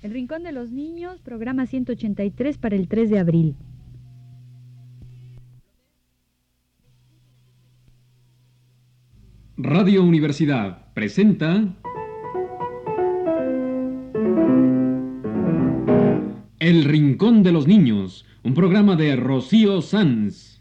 [0.00, 3.56] El Rincón de los Niños, programa 183 para el 3 de abril.
[9.56, 11.74] Radio Universidad presenta
[16.60, 20.57] El Rincón de los Niños, un programa de Rocío Sanz.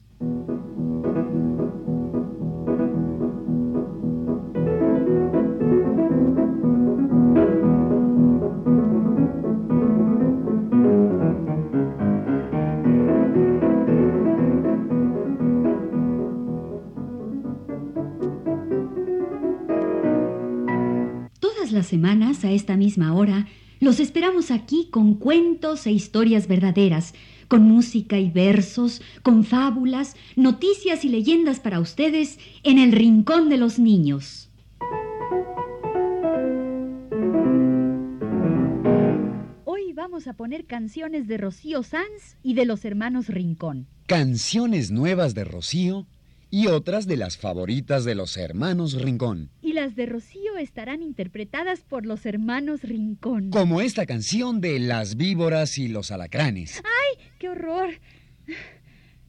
[22.43, 23.47] A esta misma hora,
[23.79, 27.13] los esperamos aquí con cuentos e historias verdaderas,
[27.47, 33.57] con música y versos, con fábulas, noticias y leyendas para ustedes en el Rincón de
[33.57, 34.49] los Niños.
[39.65, 43.87] Hoy vamos a poner canciones de Rocío Sanz y de los hermanos Rincón.
[44.07, 46.07] Canciones nuevas de Rocío
[46.49, 49.51] y otras de las favoritas de los hermanos Rincón.
[49.61, 53.49] Y las de Rocío estarán interpretadas por los hermanos Rincón.
[53.49, 56.81] Como esta canción de Las víboras y los alacranes.
[56.83, 57.89] ¡Ay, qué horror!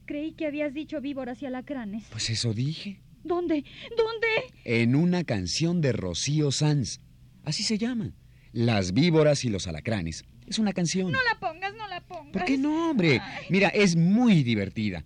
[0.07, 2.05] Creí que habías dicho víboras y alacranes.
[2.11, 3.01] Pues eso dije.
[3.25, 3.65] ¿Dónde?
[3.97, 4.29] ¿Dónde?
[4.65, 7.01] En una canción de Rocío Sanz.
[7.45, 8.15] Así se llama.
[8.53, 10.25] Las víboras y los alacranes.
[10.47, 11.13] Es una canción.
[11.13, 12.33] No la pongas, no la pongas.
[12.33, 13.21] ¿Por qué no, hombre?
[13.51, 15.05] Mira, es muy divertida.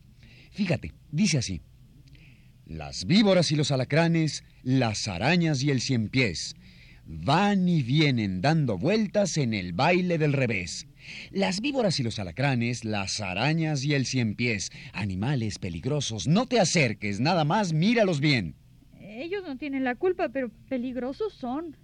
[0.53, 1.63] Fíjate, dice así.
[2.73, 6.57] Las víboras y los alacranes, las arañas y el cien pies,
[7.05, 10.87] van y vienen dando vueltas en el baile del revés.
[11.31, 16.61] Las víboras y los alacranes, las arañas y el cien pies, animales peligrosos, no te
[16.61, 18.55] acerques, nada más míralos bien.
[19.03, 21.77] Ellos no tienen la culpa, pero peligrosos son.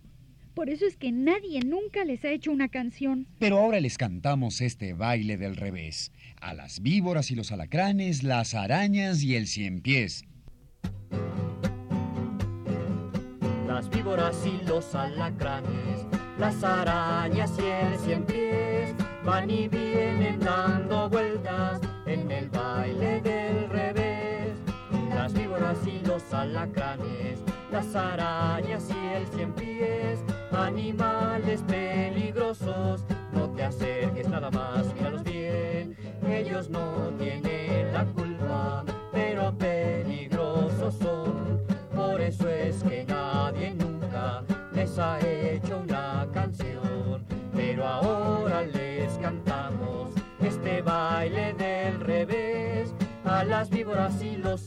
[0.55, 3.29] Por eso es que nadie nunca les ha hecho una canción.
[3.39, 6.13] Pero ahora les cantamos este baile del revés.
[6.41, 10.25] A las víboras y los alacranes, las arañas y el cien pies.
[13.67, 16.07] Las víboras y los alacranes,
[16.39, 23.69] las arañas y el cien pies van y vienen dando vueltas en el baile del
[23.69, 24.55] revés.
[25.15, 30.21] Las víboras y los alacranes, las arañas y el cien pies,
[30.51, 35.97] animales peligrosos, no te acerques nada más, míralos bien.
[36.27, 37.68] Ellos no tienen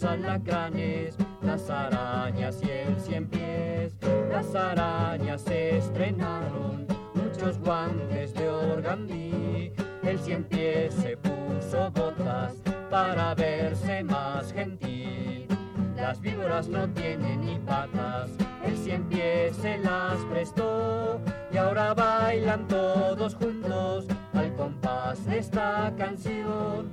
[0.03, 3.93] alacranes, las arañas y el cien pies.
[4.29, 9.73] Las arañas estrenaron muchos guantes de organdí.
[10.03, 12.55] El cien pies se puso botas
[12.89, 15.47] para verse más gentil.
[15.95, 18.31] Las víboras no tienen ni patas,
[18.65, 21.21] el cien pies se las prestó
[21.53, 26.89] y ahora bailan todos juntos al compás de esta canción.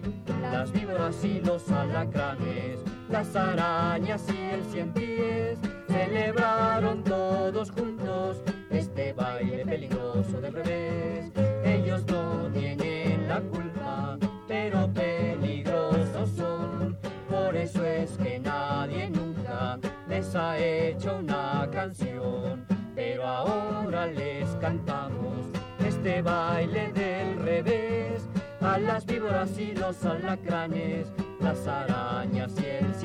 [0.52, 2.80] Las víboras y los alacranes,
[3.10, 5.58] las arañas y el cien pies
[5.88, 11.32] celebraron todos juntos este baile peligroso del revés.
[11.64, 16.98] Ellos no tienen la culpa, pero peligrosos son.
[17.28, 22.66] Por eso es que nadie nunca les ha hecho una canción.
[22.94, 25.46] Pero ahora les cantamos
[25.84, 28.28] este baile del revés.
[28.60, 32.97] A las víboras y los alacranes, las arañas y el.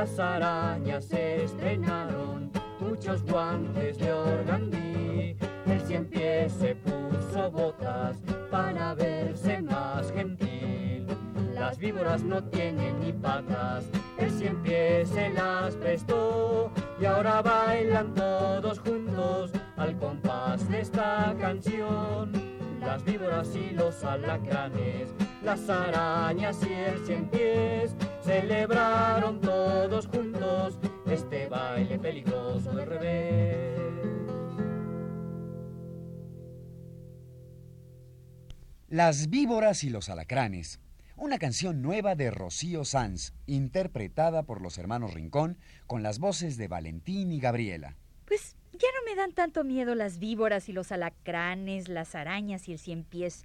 [0.00, 2.50] Las arañas se estrenaron
[2.80, 5.36] muchos guantes de organdí.
[5.66, 8.16] El cien pies se puso botas
[8.50, 11.06] para verse más gentil.
[11.52, 13.84] Las víboras no tienen ni patas,
[14.16, 21.34] el cien pies se las prestó y ahora bailan todos juntos al compás de esta
[21.38, 22.32] canción.
[22.80, 25.12] Las víboras y los alacranes,
[25.44, 29.79] las arañas y el cien pies celebraron baile
[32.00, 33.80] peligroso del revés.
[38.88, 40.80] Las víboras y los alacranes.
[41.16, 46.66] Una canción nueva de Rocío Sanz, interpretada por los hermanos Rincón con las voces de
[46.66, 47.96] Valentín y Gabriela.
[48.26, 52.72] Pues ya no me dan tanto miedo las víboras y los alacranes, las arañas y
[52.72, 53.44] el cien pies,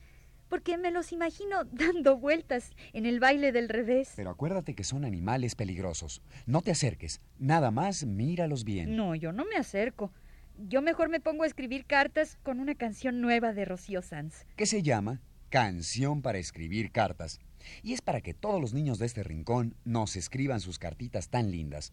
[0.56, 4.14] porque me los imagino dando vueltas en el baile del revés.
[4.16, 6.22] Pero acuérdate que son animales peligrosos.
[6.46, 8.96] No te acerques, nada más míralos bien.
[8.96, 10.14] No, yo no me acerco.
[10.58, 14.46] yo mejor me pongo a escribir cartas con una canción nueva de Rocío Sanz.
[14.56, 15.20] Que se llama
[15.50, 17.42] Canción para escribir cartas.
[17.84, 21.52] Y es para que todos los niños de este rincón nos escriban sus cartitas tan
[21.52, 21.92] lindas.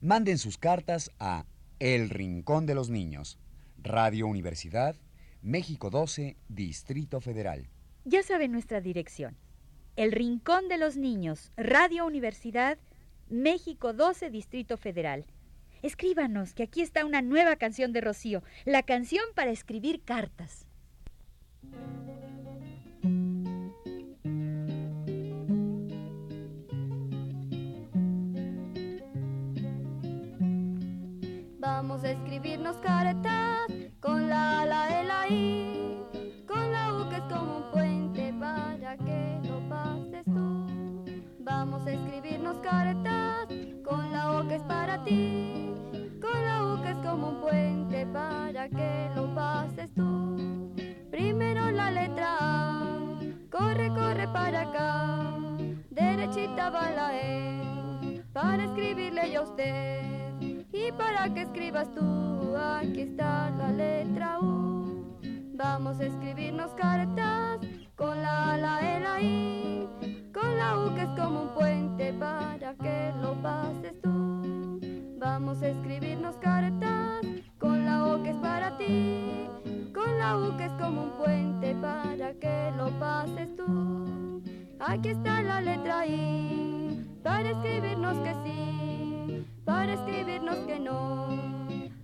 [0.00, 1.44] Manden sus cartas a
[1.78, 3.38] El Rincón de los Niños,
[3.76, 4.96] Radio Universidad,
[5.42, 7.68] México 12, Distrito Federal.
[8.04, 9.36] Ya saben nuestra dirección.
[9.96, 12.78] El Rincón de los Niños, Radio Universidad,
[13.28, 15.26] México 12, Distrito Federal.
[15.82, 20.66] Escríbanos, que aquí está una nueva canción de Rocío, la canción para escribir cartas.
[31.58, 33.60] Vamos a escribirnos cartas
[34.00, 35.79] con la, la, la, I,
[37.40, 40.66] como un puente para que lo pases tú.
[41.38, 43.48] Vamos a escribirnos cartas
[43.82, 45.72] con la O que es para ti,
[46.20, 50.72] con la U que es como un puente para que lo pases tú.
[51.10, 52.98] Primero la letra A,
[53.50, 55.38] corre, corre para acá,
[55.90, 60.00] derechita va la E, para escribirle yo a usted.
[60.72, 64.69] Y para que escribas tú, aquí está la letra U.
[65.62, 67.58] Vamos a escribirnos cartas
[67.94, 69.86] con la, la, e, la, I,
[70.32, 74.80] con la U que es como un puente para que lo pases tú.
[75.18, 77.26] Vamos a escribirnos cartas
[77.58, 79.46] con la O que es para ti,
[79.92, 84.42] con la U que es como un puente para que lo pases tú.
[84.78, 91.28] Aquí está la letra I, para escribirnos que sí, para escribirnos que no.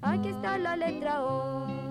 [0.03, 1.86] Aquí está la letra O,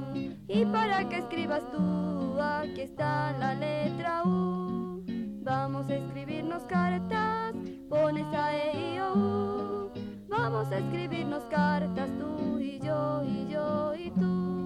[0.48, 5.04] y para que escribas tú, aquí está la letra U.
[5.42, 7.54] Vamos a escribirnos cartas,
[7.90, 9.92] pones a E I O U.
[10.28, 14.65] Vamos a escribirnos cartas tú y yo y yo y tú.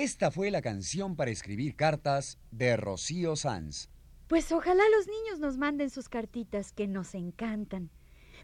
[0.00, 3.90] Esta fue la canción para escribir cartas de Rocío Sanz.
[4.28, 7.90] Pues ojalá los niños nos manden sus cartitas, que nos encantan.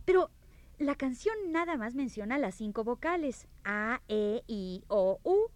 [0.05, 0.31] Pero
[0.77, 5.47] la canción nada más menciona las cinco vocales, A, E, I, O, U.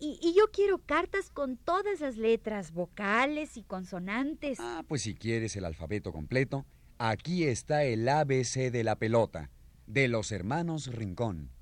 [0.00, 4.58] Y, y yo quiero cartas con todas las letras, vocales y consonantes.
[4.60, 6.66] Ah, pues si quieres el alfabeto completo,
[6.98, 9.52] aquí está el ABC de la pelota,
[9.86, 11.53] de los hermanos Rincón.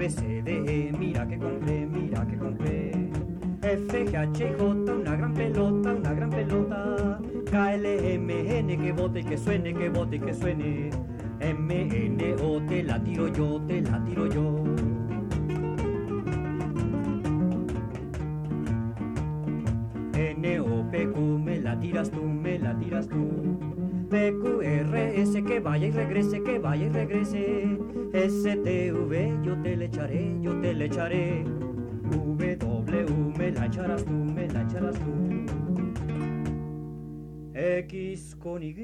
[0.00, 2.90] B, C, D, E, mira que compré, mira que compré.
[3.60, 4.64] F, G, H, J,
[4.94, 7.20] una gran pelota, una gran pelota.
[7.50, 10.88] K, L, M, N, que bote y que suene, que bote y que suene.
[11.40, 14.64] M, N, O, te la tiro yo, te la tiro yo.
[20.14, 23.49] N, O, P, Q, me la tiras tú, me la tiras tú.
[25.62, 27.78] Vaya y regrese, que vaya y regrese.
[28.12, 31.44] S, T, V, yo te le echaré, yo te le echaré.
[32.56, 35.10] W, me la echarás tú, me la echarás tú.
[37.54, 38.74] X con Y.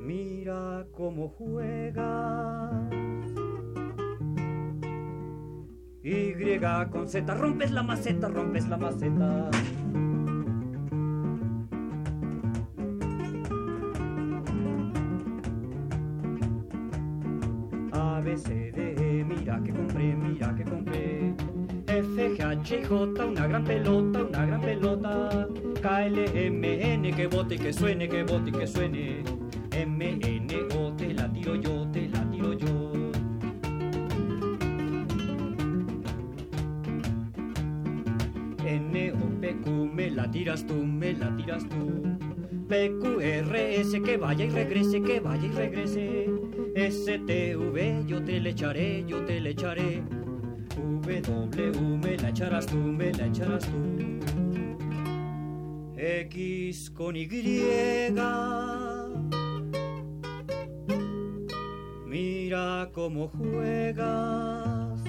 [0.00, 2.72] Mira cómo juegas.
[6.02, 6.34] Y
[6.90, 9.50] con Z, rompes la maceta, rompes la maceta.
[18.26, 21.32] A, B, C, D, E, mira que compré, mira que compré.
[21.86, 25.48] F, G, H, J, una gran pelota, una gran pelota.
[25.80, 29.22] K, L, M, N, que bote que suene, que bote y que suene.
[29.70, 33.12] M, N, O, te la tiro yo, te la tiro yo.
[38.64, 42.02] N, O, P, Q, me la tiras tú, me la tiras tú.
[42.68, 46.45] P, Q, R, S, que vaya y regrese, que vaya y regrese.
[46.76, 50.02] S, T, V, yo te le echaré, yo te le echaré.
[50.76, 54.20] W, me la echarás tú, me la echarás tú.
[55.96, 57.28] X con Y.
[62.06, 65.00] Mira cómo juegas.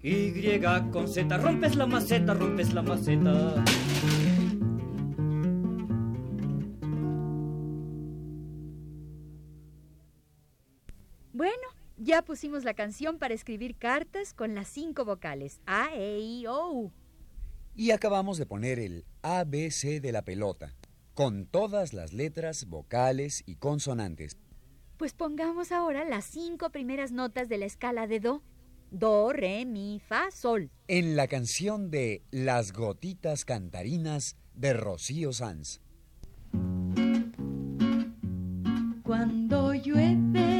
[0.00, 0.60] Y
[0.92, 3.64] con Z, rompes la maceta, rompes la maceta.
[12.08, 16.72] Ya pusimos la canción para escribir cartas con las cinco vocales, A, E, I, O,
[16.72, 16.92] U.
[17.76, 20.74] Y acabamos de poner el ABC de la pelota,
[21.12, 24.38] con todas las letras, vocales y consonantes.
[24.96, 28.42] Pues pongamos ahora las cinco primeras notas de la escala de Do.
[28.90, 30.70] Do, re, mi, fa, sol.
[30.86, 35.82] En la canción de Las gotitas cantarinas de Rocío Sanz.
[39.02, 40.57] Cuando llueve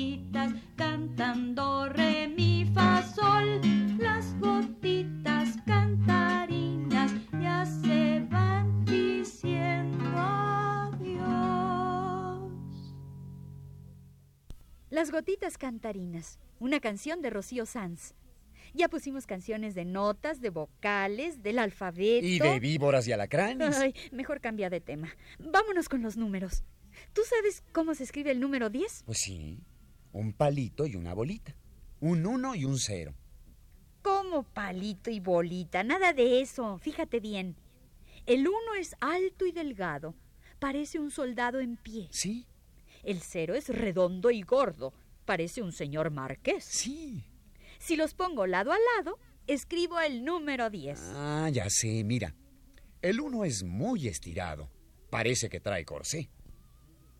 [0.00, 3.60] gotitas cantan do, re, mi, fa, sol.
[3.98, 11.20] Las gotitas cantarinas ya se van diciendo adiós.
[14.88, 18.14] Las gotitas cantarinas, una canción de Rocío Sanz.
[18.72, 22.26] Ya pusimos canciones de notas, de vocales, del alfabeto.
[22.26, 23.76] Y de víboras y alacranes.
[23.76, 25.08] Ay, mejor cambia de tema.
[25.38, 26.62] Vámonos con los números.
[27.12, 29.02] ¿Tú sabes cómo se escribe el número 10?
[29.06, 29.58] Pues sí,
[30.12, 31.54] un palito y una bolita.
[32.00, 33.14] Un uno y un cero.
[34.02, 35.84] ¿Cómo palito y bolita?
[35.84, 36.78] Nada de eso.
[36.78, 37.56] Fíjate bien.
[38.26, 40.14] El uno es alto y delgado.
[40.58, 42.08] Parece un soldado en pie.
[42.10, 42.46] Sí,
[43.02, 44.92] El cero es redondo y gordo.
[45.24, 46.64] Parece un señor marqués.
[46.64, 47.24] sí.
[47.78, 51.00] Si los pongo lado a lado, escribo el número 10.
[51.14, 52.34] Ah, ya sé, mira.
[53.00, 54.68] El uno es muy estirado.
[55.08, 56.28] Parece que trae corsé.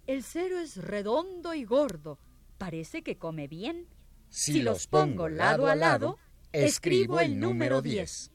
[0.07, 2.19] El cero es redondo y gordo.
[2.61, 3.87] Parece que come bien.
[4.29, 6.19] Si, los pongo lado a lado,
[6.53, 8.33] escribo el número 10.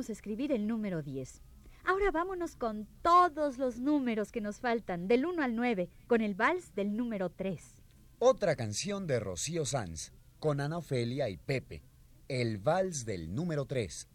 [0.00, 1.40] Escribir el número 10.
[1.84, 6.34] Ahora vámonos con todos los números que nos faltan, del 1 al 9, con el
[6.34, 7.82] vals del número 3.
[8.18, 11.82] Otra canción de Rocío Sanz, con Ana Ofelia y Pepe.
[12.26, 14.08] El vals del número 3.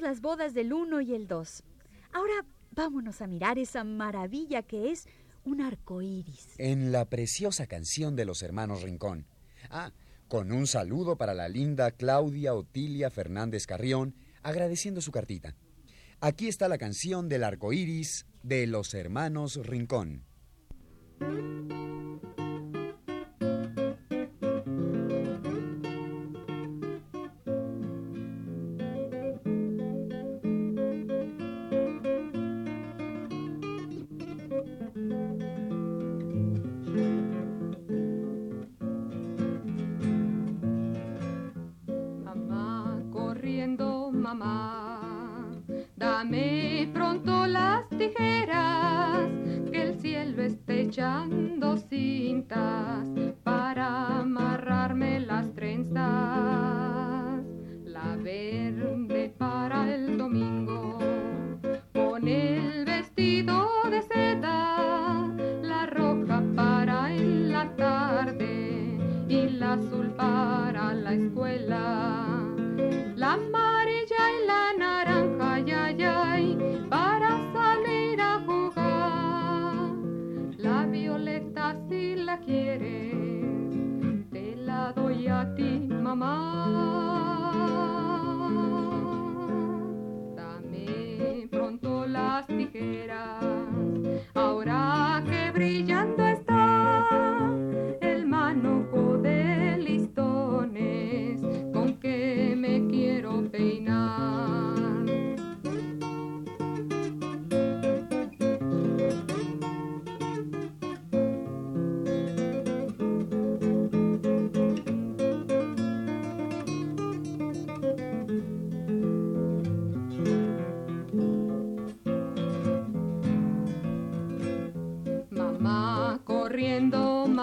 [0.00, 1.62] Las bodas del 1 y el 2.
[2.12, 5.06] Ahora vámonos a mirar esa maravilla que es
[5.44, 6.48] un arco iris.
[6.58, 9.26] En la preciosa canción de los hermanos Rincón.
[9.70, 9.92] Ah,
[10.28, 15.54] con un saludo para la linda Claudia Otilia Fernández Carrión, agradeciendo su cartita.
[16.20, 20.24] Aquí está la canción del arco iris de los hermanos Rincón.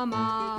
[0.06, 0.59] mama.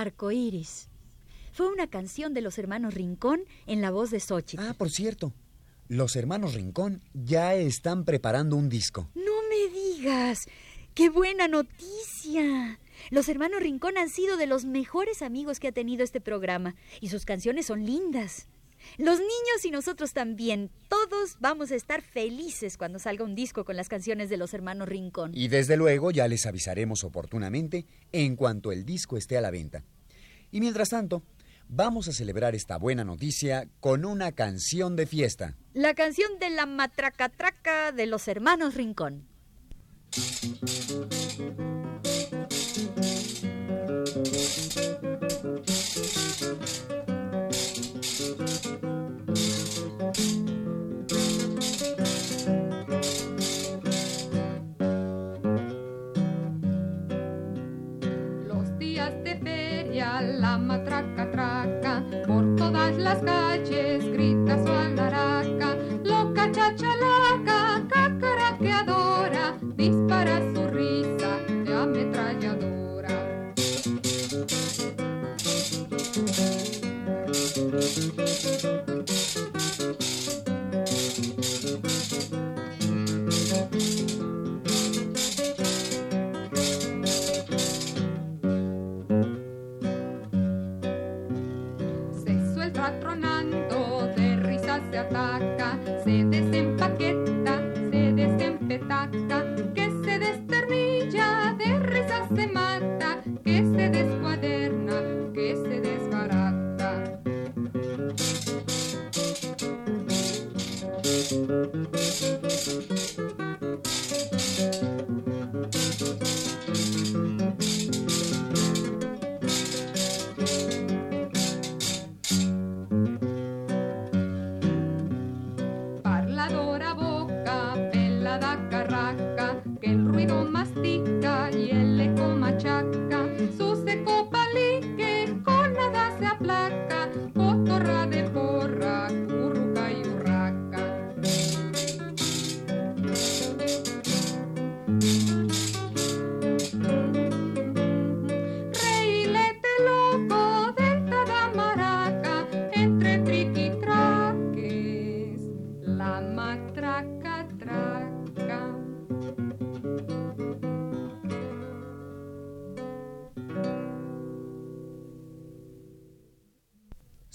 [0.00, 0.88] Arco iris.
[1.52, 4.62] Fue una canción de los hermanos Rincón en la voz de Xochitl.
[4.62, 5.32] Ah, por cierto,
[5.88, 9.10] los hermanos Rincón ya están preparando un disco.
[9.14, 10.46] No me digas.
[10.94, 12.80] ¡Qué buena noticia!
[13.10, 17.08] Los hermanos Rincón han sido de los mejores amigos que ha tenido este programa y
[17.08, 18.48] sus canciones son lindas.
[18.98, 23.76] Los niños y nosotros también, todos vamos a estar felices cuando salga un disco con
[23.76, 25.32] las canciones de los hermanos Rincón.
[25.34, 29.84] Y desde luego ya les avisaremos oportunamente en cuanto el disco esté a la venta.
[30.50, 31.22] Y mientras tanto,
[31.68, 35.56] vamos a celebrar esta buena noticia con una canción de fiesta.
[35.72, 39.28] La canción de la matracatraca de los hermanos Rincón.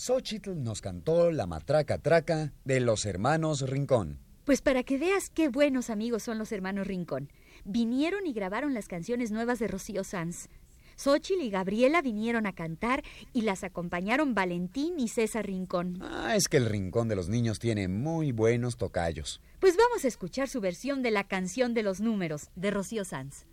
[0.05, 4.19] Xochitl nos cantó la matraca traca de los hermanos Rincón.
[4.43, 7.31] Pues para que veas qué buenos amigos son los hermanos Rincón.
[7.63, 10.47] Vinieron y grabaron las canciones nuevas de Rocío Sanz.
[10.95, 13.01] Xochitl y Gabriela vinieron a cantar
[13.33, 15.97] y las acompañaron Valentín y César Rincón.
[16.03, 19.41] Ah, es que el Rincón de los Niños tiene muy buenos tocayos.
[19.59, 23.47] Pues vamos a escuchar su versión de la canción de los números de Rocío Sanz.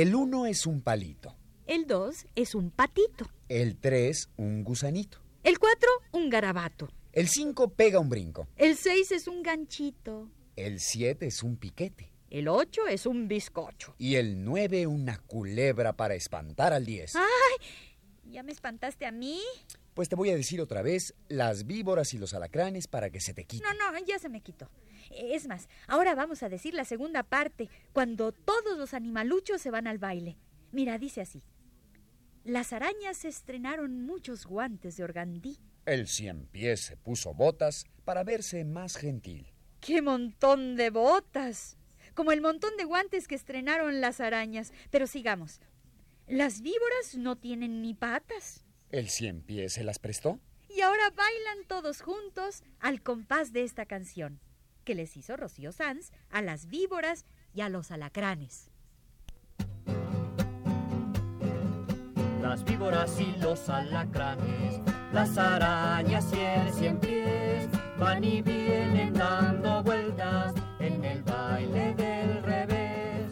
[0.00, 1.36] El uno es un palito,
[1.66, 3.28] El dos es un patito.
[3.50, 6.88] el tres un gusanito, El cuatro, un garabato.
[7.12, 10.30] el cinco pega un brinco, El seis es un ganchito.
[10.56, 13.94] el siete es un piquete El ocho es un bizcocho.
[13.98, 17.14] y el nueve una culebra para espantar al diez.
[17.16, 17.66] ¡Ay!
[18.24, 19.38] ¿Ya me espantaste a mí?
[19.92, 23.34] Pues te voy a decir otra vez las víboras y los alacranes para que se
[23.34, 23.64] te quite.
[23.64, 24.70] No, no, ya se me quitó.
[25.10, 29.86] Es más, ahora vamos a decir la segunda parte, cuando todos los animaluchos se van
[29.86, 30.36] al baile.
[30.72, 31.42] Mira, dice así.
[32.44, 35.58] Las arañas estrenaron muchos guantes de organdí.
[35.84, 39.52] El cien pies se puso botas para verse más gentil.
[39.80, 41.76] ¡Qué montón de botas!
[42.14, 44.72] Como el montón de guantes que estrenaron las arañas.
[44.90, 45.60] Pero sigamos.
[46.26, 48.64] Las víboras no tienen ni patas.
[48.90, 50.38] El cien pies se las prestó.
[50.68, 54.40] Y ahora bailan todos juntos al compás de esta canción,
[54.84, 58.70] que les hizo Rocío Sanz a las víboras y a los alacranes.
[62.42, 64.80] Las víboras y los alacranes,
[65.12, 72.42] las arañas y el cien pies van y vienen dando vueltas en el baile del
[72.42, 73.30] revés.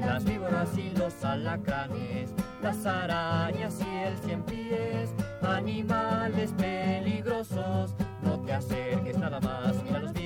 [0.00, 2.30] Las víboras y los alacranes,
[2.60, 10.17] las arañas y el cien pies, animales peligrosos, no te acerques nada más, míralos bien.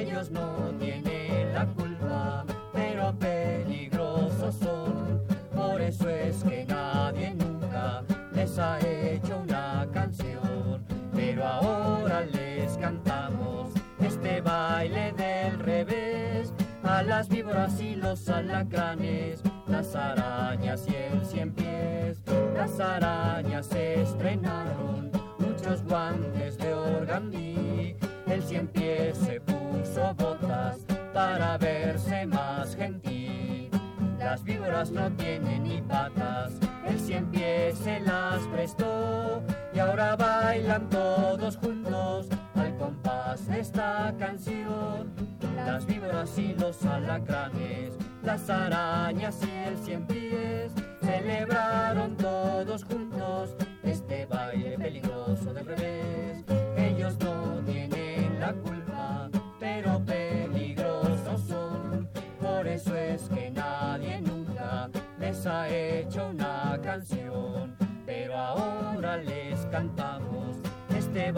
[0.00, 5.20] Ellos no tienen la culpa, pero peligrosos son.
[5.54, 10.82] Por eso es que nadie nunca les ha hecho una canción.
[11.14, 16.50] Pero ahora les cantamos este baile del revés.
[16.82, 22.22] A las víboras y los alacranes, las arañas y el cien pies.
[22.54, 24.00] Las arañas se
[34.88, 36.54] No tienen ni patas,
[36.86, 39.42] el cien pies se las prestó
[39.74, 45.12] y ahora bailan todos juntos al compás de esta canción.
[45.54, 52.99] Las víboras y los alacranes, las arañas y el cien pies celebraron todos juntos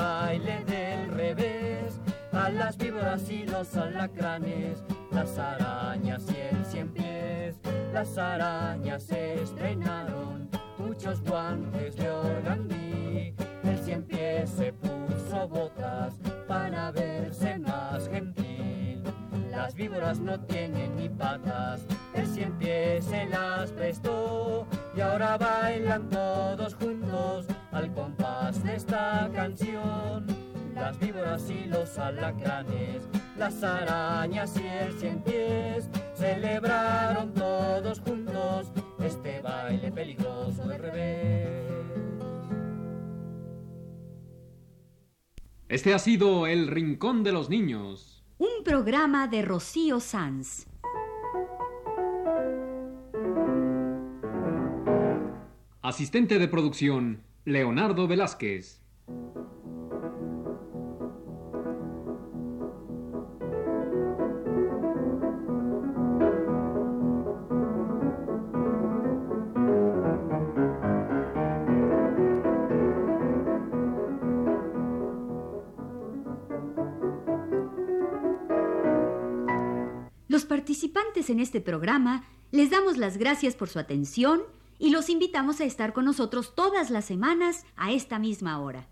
[0.03, 2.01] baile del revés.
[2.33, 7.57] A las víboras y los alacranes, las arañas y el cien pies.
[7.93, 13.35] Las arañas se estrenaron muchos guantes de organdí.
[13.63, 16.15] El cien pies se puso botas
[16.49, 19.03] para verse más gentil.
[19.51, 21.83] Las víboras no tienen ni patas,
[22.15, 29.31] el cien pies se las prestó y ahora bailan todos juntos al compás de esta
[29.35, 30.27] canción.
[30.75, 39.41] Las víboras y los alacranes, las arañas y el cien pies celebraron todos juntos este
[39.41, 41.73] baile peligroso de revés.
[45.69, 48.23] Este ha sido El Rincón de los Niños.
[48.39, 50.67] Un programa de Rocío Sanz.
[55.81, 58.81] Asistente de producción, Leonardo Velázquez.
[80.29, 84.43] Los participantes en este programa les damos las gracias por su atención
[84.83, 88.89] y los invitamos a estar con nosotros todas las semanas a esta misma hora.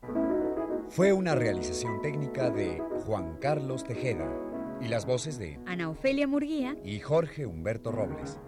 [0.89, 4.33] Fue una realización técnica de Juan Carlos Tejeda
[4.81, 6.77] y las voces de Ana Ofelia Murguía.
[6.85, 8.39] y Jorge Humberto Robles.